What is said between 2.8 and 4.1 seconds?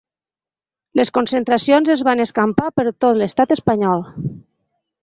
per tot l’estat espanyol.